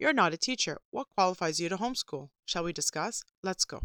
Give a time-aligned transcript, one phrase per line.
[0.00, 0.78] You're not a teacher.
[0.90, 2.30] What qualifies you to homeschool?
[2.46, 3.22] Shall we discuss?
[3.42, 3.82] Let's go.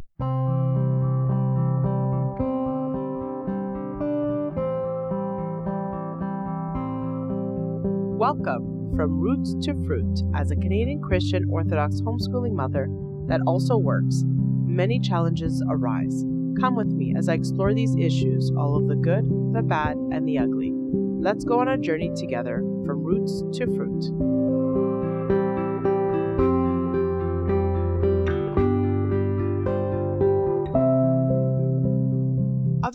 [8.17, 12.87] Welcome from Roots to Fruit as a Canadian Christian Orthodox homeschooling mother
[13.27, 14.23] that also works.
[14.25, 16.23] Many challenges arise.
[16.61, 20.25] Come with me as I explore these issues, all of the good, the bad, and
[20.25, 20.71] the ugly.
[20.73, 24.45] Let's go on a journey together from roots to fruit.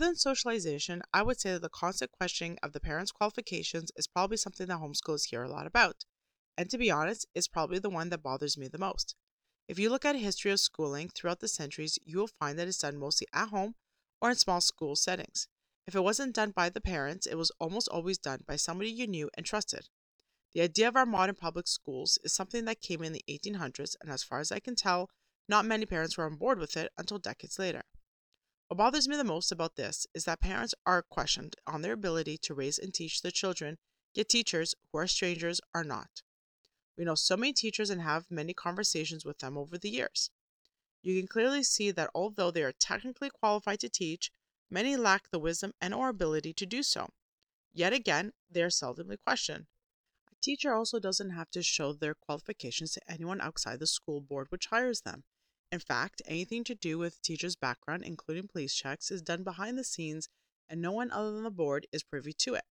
[0.01, 4.37] Than socialization, I would say that the constant questioning of the parents' qualifications is probably
[4.37, 6.05] something that homeschoolers hear a lot about.
[6.57, 9.15] And to be honest, it's probably the one that bothers me the most.
[9.67, 12.67] If you look at a history of schooling throughout the centuries, you will find that
[12.67, 13.75] it's done mostly at home
[14.21, 15.47] or in small school settings.
[15.87, 19.07] If it wasn't done by the parents, it was almost always done by somebody you
[19.07, 19.87] knew and trusted.
[20.53, 24.11] The idea of our modern public schools is something that came in the 1800s, and
[24.11, 25.09] as far as I can tell,
[25.47, 27.83] not many parents were on board with it until decades later.
[28.71, 32.37] What bothers me the most about this is that parents are questioned on their ability
[32.43, 33.77] to raise and teach their children,
[34.13, 36.21] yet teachers, who are strangers, are not.
[36.97, 40.29] We know so many teachers and have many conversations with them over the years.
[41.01, 44.31] You can clearly see that although they are technically qualified to teach,
[44.69, 47.09] many lack the wisdom and or ability to do so.
[47.73, 49.65] Yet again, they are seldomly questioned.
[50.31, 54.47] A teacher also doesn't have to show their qualifications to anyone outside the school board
[54.49, 55.25] which hires them.
[55.71, 59.85] In fact, anything to do with teachers' background, including police checks, is done behind the
[59.85, 60.27] scenes
[60.69, 62.63] and no one other than the board is privy to it.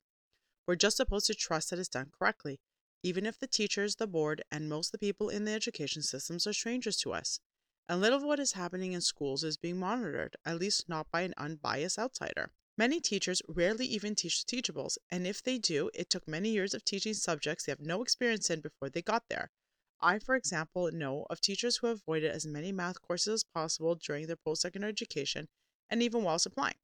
[0.67, 2.61] We're just supposed to trust that it's done correctly,
[3.03, 6.47] even if the teachers, the board, and most of the people in the education systems
[6.47, 7.41] are strangers to us.
[7.89, 11.23] And little of what is happening in schools is being monitored, at least not by
[11.23, 12.53] an unbiased outsider.
[12.79, 16.73] Many teachers rarely even teach the teachables, and if they do, it took many years
[16.73, 19.51] of teaching subjects they have no experience in before they got there.
[20.03, 24.27] I, for example, know of teachers who avoided as many math courses as possible during
[24.27, 25.49] their post secondary education
[25.91, 26.77] and even while applying,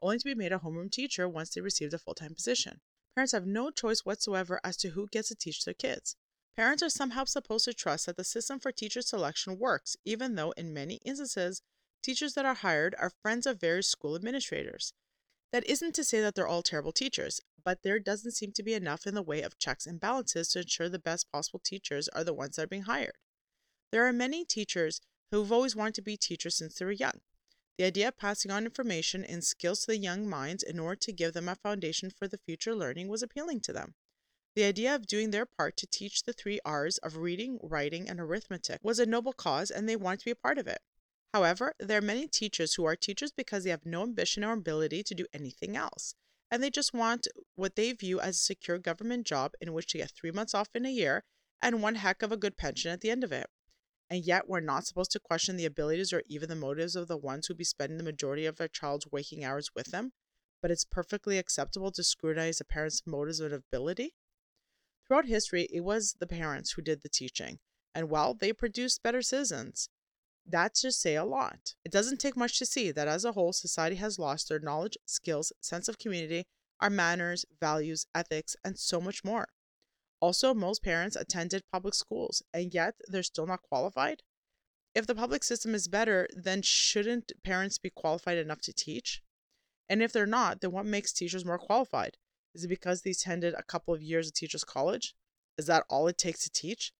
[0.00, 2.80] only to be made a homeroom teacher once they received a full time position.
[3.14, 6.16] Parents have no choice whatsoever as to who gets to teach their kids.
[6.56, 10.52] Parents are somehow supposed to trust that the system for teacher selection works, even though
[10.52, 11.62] in many instances,
[12.02, 14.92] teachers that are hired are friends of various school administrators.
[15.52, 18.74] That isn't to say that they're all terrible teachers, but there doesn't seem to be
[18.74, 22.22] enough in the way of checks and balances to ensure the best possible teachers are
[22.22, 23.16] the ones that are being hired.
[23.90, 25.00] There are many teachers
[25.32, 27.20] who've always wanted to be teachers since they were young.
[27.76, 31.12] The idea of passing on information and skills to the young minds in order to
[31.12, 33.96] give them a foundation for the future learning was appealing to them.
[34.54, 38.20] The idea of doing their part to teach the three R's of reading, writing, and
[38.20, 40.82] arithmetic was a noble cause, and they wanted to be a part of it.
[41.34, 45.02] However, there are many teachers who are teachers because they have no ambition or ability
[45.02, 46.14] to do anything else,
[46.50, 49.98] and they just want what they view as a secure government job in which to
[49.98, 51.24] get three months off in a year
[51.62, 53.46] and one heck of a good pension at the end of it
[54.08, 57.16] and yet we're not supposed to question the abilities or even the motives of the
[57.16, 60.12] ones who be spending the majority of their child's waking hours with them,
[60.62, 64.14] but it's perfectly acceptable to scrutinize a parent's motives and ability?
[65.06, 67.58] Throughout history, it was the parents who did the teaching,
[67.94, 69.88] and well, they produced better citizens.
[70.48, 71.74] That should say a lot.
[71.84, 74.96] It doesn't take much to see that as a whole, society has lost their knowledge,
[75.04, 76.46] skills, sense of community,
[76.80, 79.48] our manners, values, ethics, and so much more.
[80.20, 84.22] Also, most parents attended public schools, and yet they're still not qualified.
[84.94, 89.22] If the public system is better, then shouldn't parents be qualified enough to teach?
[89.88, 92.16] And if they're not, then what makes teachers more qualified?
[92.54, 95.14] Is it because they attended a couple of years of teachers' college?
[95.58, 96.92] Is that all it takes to teach?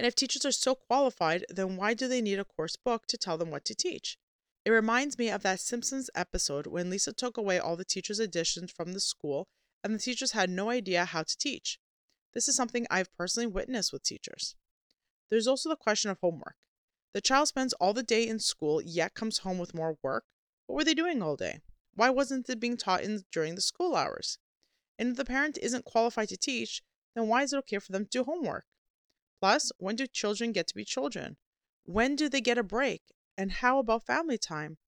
[0.00, 3.18] And if teachers are so qualified, then why do they need a course book to
[3.18, 4.16] tell them what to teach?
[4.64, 8.72] It reminds me of that Simpsons episode when Lisa took away all the teachers' editions
[8.72, 9.46] from the school
[9.84, 11.78] and the teachers had no idea how to teach.
[12.32, 14.54] This is something I've personally witnessed with teachers.
[15.28, 16.56] There's also the question of homework.
[17.12, 20.24] The child spends all the day in school, yet comes home with more work.
[20.66, 21.60] What were they doing all day?
[21.92, 24.38] Why wasn't it being taught in, during the school hours?
[24.98, 26.82] And if the parent isn't qualified to teach,
[27.14, 28.64] then why is it okay for them to do homework?
[29.40, 31.36] Plus, when do children get to be children?
[31.84, 33.02] When do they get a break?
[33.36, 34.78] And how about family time?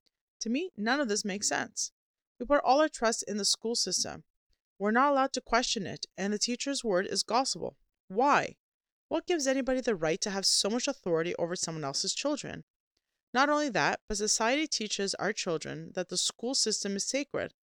[0.40, 1.92] To me, none of this makes sense.
[2.38, 4.24] We put all our trust in the school system,
[4.82, 7.76] we're not allowed to question it, and the teacher's word is gospel.
[8.08, 8.56] Why?
[9.06, 12.64] What gives anybody the right to have so much authority over someone else's children?
[13.32, 17.54] Not only that, but society teaches our children that the school system is sacred,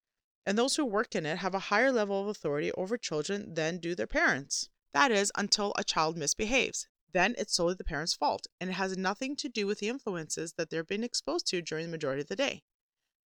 [0.46, 3.76] and those who work in it have a higher level of authority over children than
[3.76, 4.70] do their parents.
[4.92, 6.88] That is, until a child misbehaves.
[7.12, 10.54] Then it's solely the parent's fault, and it has nothing to do with the influences
[10.54, 12.62] that they're being exposed to during the majority of the day.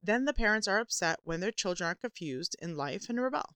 [0.02, 3.54] Then the parents are upset when their children are confused in life and rebel.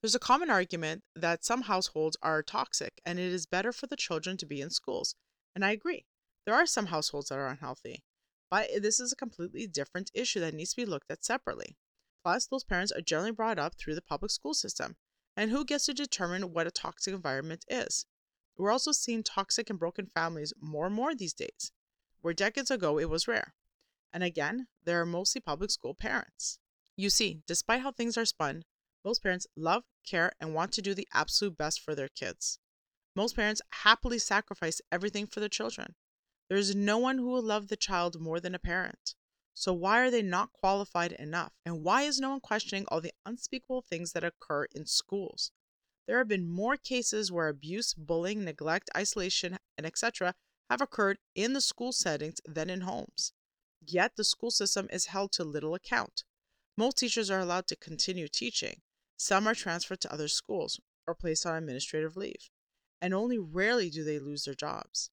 [0.00, 3.96] There's a common argument that some households are toxic and it is better for the
[3.96, 5.16] children to be in schools.
[5.54, 6.06] And I agree.
[6.44, 8.04] There are some households that are unhealthy,
[8.50, 11.76] but this is a completely different issue that needs to be looked at separately.
[12.22, 14.96] Plus, those parents are generally brought up through the public school system,
[15.36, 18.06] and who gets to determine what a toxic environment is?
[18.56, 21.72] We're also seeing toxic and broken families more and more these days,
[22.22, 23.54] where decades ago it was rare.
[24.12, 26.58] And again, they are mostly public school parents.
[26.96, 28.64] You see, despite how things are spun,
[29.04, 32.58] most parents love, care, and want to do the absolute best for their kids.
[33.14, 35.94] Most parents happily sacrifice everything for their children.
[36.48, 39.14] There is no one who will love the child more than a parent.
[39.58, 41.54] So, why are they not qualified enough?
[41.64, 45.50] And why is no one questioning all the unspeakable things that occur in schools?
[46.06, 50.34] There have been more cases where abuse, bullying, neglect, isolation, and etc.
[50.68, 53.32] have occurred in the school settings than in homes.
[53.80, 56.24] Yet the school system is held to little account.
[56.76, 58.82] Most teachers are allowed to continue teaching,
[59.16, 62.50] some are transferred to other schools or placed on administrative leave,
[63.00, 65.08] and only rarely do they lose their jobs.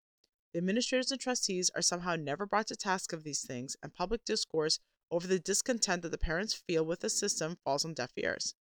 [0.54, 4.24] The administrators and trustees are somehow never brought to task of these things, and public
[4.24, 4.80] discourse
[5.10, 8.54] over the discontent that the parents feel with the system falls on deaf ears.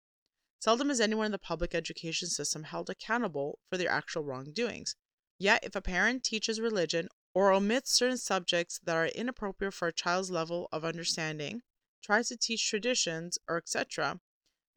[0.59, 4.95] Seldom is anyone in the public education system held accountable for their actual wrongdoings.
[5.39, 9.93] Yet, if a parent teaches religion or omits certain subjects that are inappropriate for a
[9.93, 11.61] child's level of understanding,
[12.03, 14.19] tries to teach traditions, or etc.,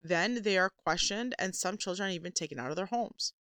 [0.01, 3.33] then they are questioned, and some children are even taken out of their homes.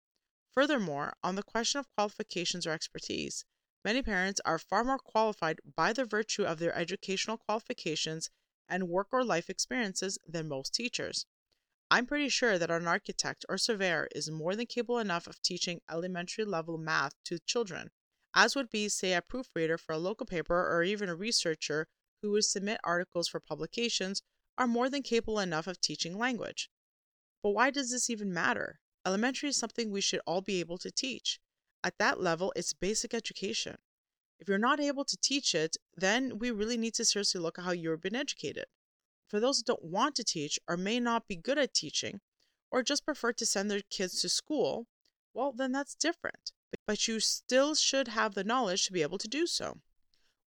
[0.53, 3.45] Furthermore, on the question of qualifications or expertise,
[3.89, 8.29] many parents are far more qualified by the virtue of their educational qualifications
[8.69, 11.25] and work or life experiences than most teachers.
[11.91, 15.81] I'm pretty sure that an architect or surveyor is more than capable enough of teaching
[15.91, 17.89] elementary level math to children,
[18.35, 21.87] as would be, say, a proofreader for a local paper or even a researcher
[22.21, 24.21] who would submit articles for publications
[24.59, 26.69] are more than capable enough of teaching language.
[27.43, 28.81] But why does this even matter?
[29.07, 31.41] Elementary is something we should all be able to teach.
[31.89, 33.79] At that level, it's basic education.
[34.39, 37.65] If you're not able to teach it, then we really need to seriously look at
[37.65, 38.67] how you've been educated.
[39.29, 42.21] For those that don't want to teach or may not be good at teaching,
[42.71, 44.87] or just prefer to send their kids to school,
[45.33, 46.53] well, then that's different.
[46.87, 49.79] But you still should have the knowledge to be able to do so.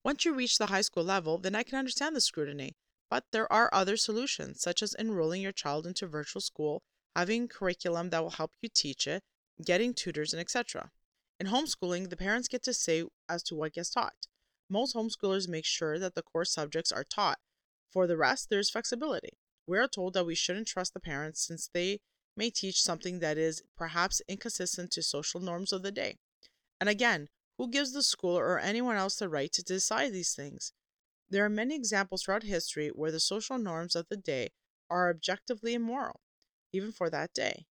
[0.04, 2.76] Once you reach the high school level, then I can understand the scrutiny
[3.12, 6.82] but there are other solutions, such as enrolling your child into virtual school,
[7.14, 9.22] having curriculum that will help you teach it,
[9.66, 10.92] getting tutors, and etc.
[11.42, 14.28] In homeschooling, the parents get to say as to what gets taught.
[14.70, 17.40] Most homeschoolers make sure that the core subjects are taught.
[17.92, 19.40] For the rest, there's flexibility.
[19.66, 22.02] We are told that we shouldn't trust the parents since they
[22.38, 26.20] may teach something that is perhaps inconsistent to social norms of the day.
[26.80, 27.28] And again,
[27.58, 30.74] who gives the school or anyone else the right to decide these things?
[31.28, 34.52] There are many examples throughout history where the social norms of the day
[34.92, 36.22] are objectively immoral,
[36.72, 37.66] even for that day.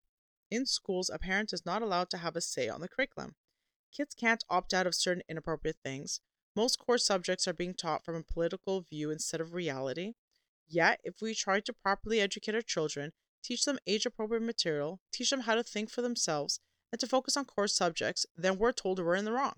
[0.51, 3.37] In schools, a parent is not allowed to have a say on the curriculum.
[3.93, 6.21] Kids can't opt out of certain inappropriate things.
[6.55, 10.15] Most core subjects are being taught from a political view instead of reality.
[10.69, 15.31] Yet, if we try to properly educate our children, teach them age appropriate material, teach
[15.31, 16.61] them how to think for themselves,
[16.93, 19.55] and to focus on core subjects, then we're told we're in the wrong.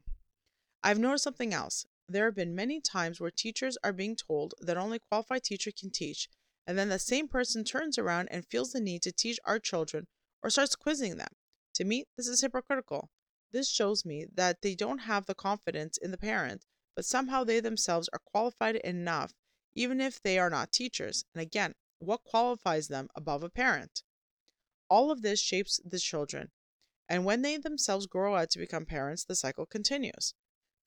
[0.82, 1.86] I've noticed something else.
[2.08, 5.90] There have been many times where teachers are being told that only qualified teacher can
[5.90, 6.28] teach,
[6.66, 10.06] and then the same person turns around and feels the need to teach our children
[10.42, 11.28] or starts quizzing them.
[11.74, 13.10] To me, this is hypocritical.
[13.52, 16.64] This shows me that they don't have the confidence in the parent,
[16.96, 19.34] but somehow they themselves are qualified enough,
[19.74, 21.24] even if they are not teachers.
[21.34, 24.02] And again, what qualifies them above a parent?
[24.88, 26.50] All of this shapes the children,
[27.08, 30.34] and when they themselves grow out to become parents, the cycle continues.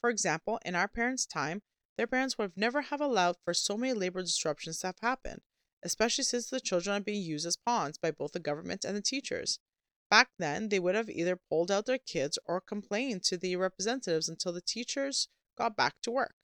[0.01, 1.61] For example, in our parents' time,
[1.97, 5.41] their parents would have never have allowed for so many labor disruptions to have happened,
[5.83, 9.01] especially since the children are being used as pawns by both the government and the
[9.01, 9.59] teachers.
[10.09, 14.29] Back then, they would have either pulled out their kids or complained to the representatives
[14.29, 16.35] until the teachers got back to work.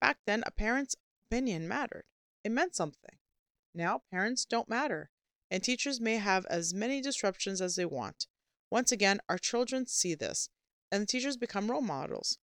[0.00, 0.96] Back then, a parent's
[1.28, 2.04] opinion mattered.
[2.44, 3.16] It meant something.
[3.74, 5.10] Now, parents don't matter,
[5.50, 8.26] and teachers may have as many disruptions as they want.
[8.70, 10.48] Once again, our children see this,
[10.90, 12.38] and the teachers become role models.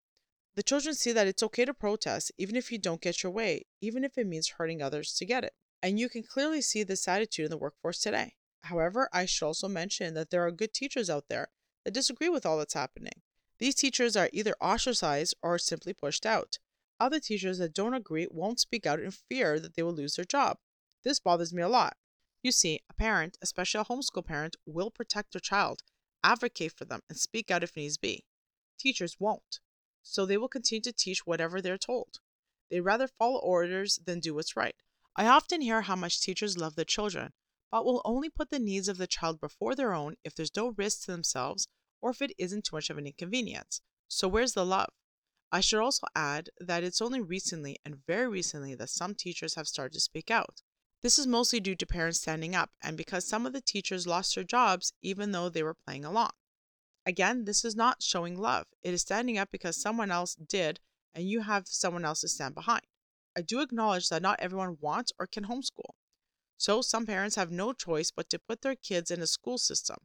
[0.55, 3.67] The children see that it's okay to protest even if you don't get your way,
[3.81, 5.55] even if it means hurting others to get it.
[5.83, 8.35] And you can clearly see this attitude in the workforce today.
[8.64, 11.49] However, I should also mention that there are good teachers out there
[11.85, 13.23] that disagree with all that's happening.
[13.59, 16.59] These teachers are either ostracized or simply pushed out.
[16.99, 20.25] Other teachers that don't agree won't speak out in fear that they will lose their
[20.25, 20.59] job.
[21.04, 21.97] This bothers me a lot.
[22.42, 25.83] You see, a parent, especially a homeschool parent, will protect their child,
[26.23, 28.25] advocate for them, and speak out if needs be.
[28.78, 29.61] Teachers won't
[30.02, 32.19] so they will continue to teach whatever they're told.
[32.71, 34.75] They rather follow orders than do what's right.
[35.14, 37.33] I often hear how much teachers love their children,
[37.73, 40.75] but will only put the needs of the child before their own if there's no
[40.76, 41.67] risk to themselves
[42.02, 43.81] or if it isn't too much of an inconvenience.
[44.09, 44.91] So where's the love?
[45.50, 49.67] I should also add that it's only recently and very recently that some teachers have
[49.67, 50.61] started to speak out.
[51.02, 54.35] This is mostly due to parents standing up and because some of the teachers lost
[54.35, 56.31] their jobs even though they were playing along.
[57.07, 58.67] Again, this is not showing love.
[58.83, 60.79] It is standing up because someone else did
[61.14, 62.83] and you have someone else to stand behind.
[63.35, 65.95] I do acknowledge that not everyone wants or can homeschool.
[66.62, 69.97] So some parents have no choice but to put their kids in a school system.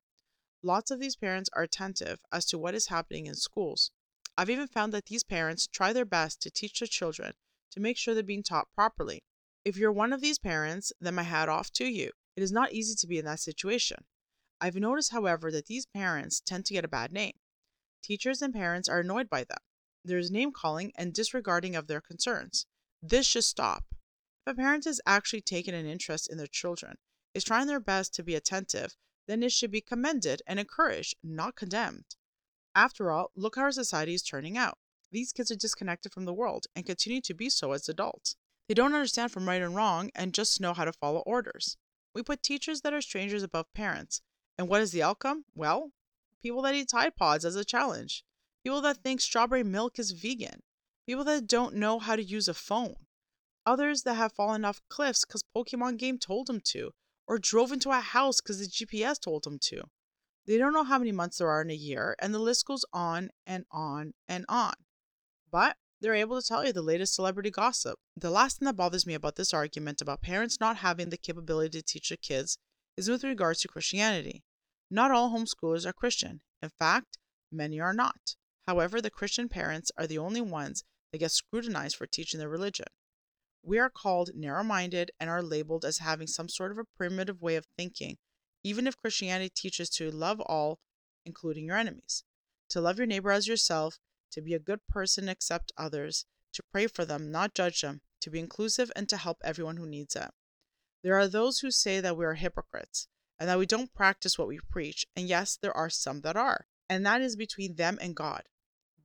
[0.63, 3.91] Lots of these parents are attentive as to what is happening in schools.
[4.35, 7.33] I've even found that these parents try their best to teach their children
[7.73, 9.21] to make sure they're being taught properly.
[9.63, 12.09] If you're one of these parents, then my hat off to you.
[12.35, 14.05] It is not easy to be in that situation.
[14.59, 17.33] I've noticed, however, that these parents tend to get a bad name.
[18.01, 19.59] Teachers and parents are annoyed by them.
[20.03, 22.65] There is name calling and disregarding of their concerns.
[22.99, 23.83] This should stop.
[24.47, 26.99] If a parent has actually taken an interest in their children,
[27.33, 28.95] is trying their best to be attentive,
[29.27, 32.15] then it should be commended and encouraged, not condemned.
[32.73, 34.77] After all, look how our society is turning out.
[35.11, 38.37] These kids are disconnected from the world and continue to be so as adults.
[38.69, 41.75] They don't understand from right and wrong and just know how to follow orders.
[42.15, 44.21] We put teachers that are strangers above parents.
[44.57, 45.43] And what is the outcome?
[45.55, 45.91] Well,
[46.41, 48.23] people that eat Tide Pods as a challenge,
[48.63, 50.63] people that think strawberry milk is vegan,
[51.05, 52.95] people that don't know how to use a phone,
[53.67, 56.91] others that have fallen off cliffs because Pokemon game told them to,
[57.27, 59.83] or drove into a house because the GPS told them to.
[60.47, 62.85] They don't know how many months there are in a year, and the list goes
[62.93, 64.73] on and on and on.
[65.51, 67.99] But they're able to tell you the latest celebrity gossip.
[68.15, 71.79] The last thing that bothers me about this argument about parents not having the capability
[71.79, 72.57] to teach their kids
[72.95, 74.43] is with regards to Christianity.
[74.89, 76.41] Not all homeschoolers are Christian.
[76.61, 77.17] In fact,
[77.51, 78.35] many are not.
[78.65, 82.87] However, the Christian parents are the only ones that get scrutinized for teaching their religion.
[83.67, 87.41] We are called narrow minded and are labeled as having some sort of a primitive
[87.41, 88.17] way of thinking
[88.63, 90.79] even if Christianity teaches to love all,
[91.25, 92.23] including your enemies,
[92.69, 93.99] to love your neighbor as yourself,
[94.31, 98.29] to be a good person, accept others, to pray for them, not judge them, to
[98.29, 100.31] be inclusive, and to help everyone who needs it.
[101.03, 104.47] There are those who say that we are hypocrites and that we don't practice what
[104.47, 108.15] we preach, and yes, there are some that are, and that is between them and
[108.15, 108.43] God.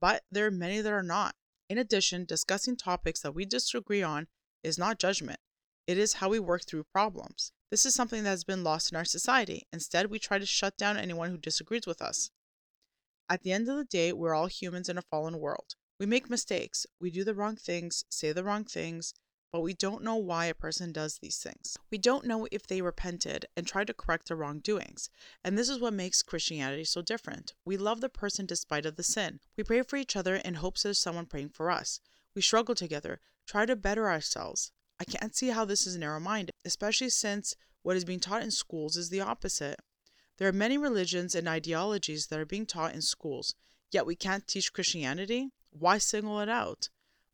[0.00, 1.34] But there are many that are not.
[1.68, 4.28] In addition, discussing topics that we disagree on
[4.62, 5.40] is not judgment,
[5.86, 7.52] it is how we work through problems.
[7.70, 9.66] This is something that has been lost in our society.
[9.72, 12.30] Instead, we try to shut down anyone who disagrees with us.
[13.28, 15.74] At the end of the day, we're all humans in a fallen world.
[15.98, 19.14] We make mistakes, we do the wrong things, say the wrong things,
[19.52, 21.76] but we don't know why a person does these things.
[21.90, 25.10] We don't know if they repented and tried to correct their wrongdoings.
[25.44, 27.52] And this is what makes Christianity so different.
[27.64, 29.40] We love the person despite of the sin.
[29.56, 32.00] We pray for each other in hopes there's someone praying for us.
[32.34, 34.72] We struggle together, try to better ourselves.
[35.00, 38.50] I can't see how this is narrow minded, especially since what is being taught in
[38.50, 39.80] schools is the opposite.
[40.38, 43.54] There are many religions and ideologies that are being taught in schools,
[43.90, 45.50] yet we can't teach Christianity?
[45.70, 46.88] Why single it out?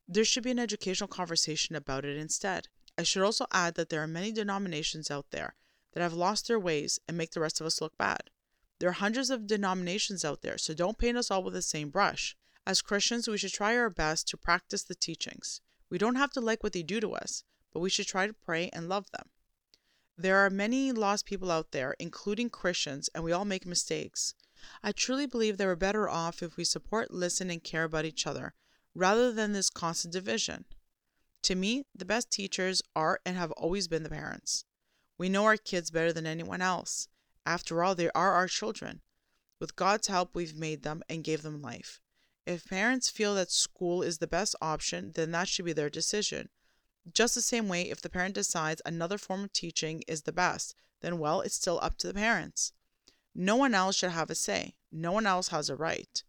[0.06, 2.68] There should be an educational conversation about it instead.
[2.96, 5.54] I should also add that there are many denominations out there
[5.92, 8.30] that have lost their ways and make the rest of us look bad.
[8.78, 11.90] There are hundreds of denominations out there, so don't paint us all with the same
[11.90, 12.36] brush.
[12.66, 15.60] As Christians, we should try our best to practice the teachings.
[15.90, 18.32] We don't have to like what they do to us, but we should try to
[18.32, 19.30] pray and love them.
[20.16, 24.34] There are many lost people out there, including Christians, and we all make mistakes.
[24.82, 28.26] I truly believe that we're better off if we support, listen, and care about each
[28.26, 28.54] other,
[28.94, 30.64] rather than this constant division.
[31.42, 34.64] To me, the best teachers are and have always been the parents.
[35.16, 37.08] We know our kids better than anyone else.
[37.46, 39.00] After all, they are our children.
[39.60, 42.00] With God's help, we've made them and gave them life.
[42.48, 46.48] If parents feel that school is the best option, then that should be their decision.
[47.12, 50.74] Just the same way, if the parent decides another form of teaching is the best,
[51.02, 52.72] then well, it's still up to the parents.
[53.34, 54.76] No one else should have a say.
[54.90, 56.24] No one else has a right.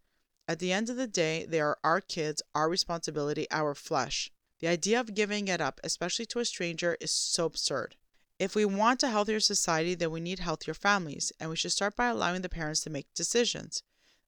[0.46, 4.30] At the end of the day, they are our kids, our responsibility, our flesh.
[4.58, 7.96] The idea of giving it up, especially to a stranger, is so absurd.
[8.38, 11.96] If we want a healthier society, then we need healthier families, and we should start
[11.96, 13.82] by allowing the parents to make decisions.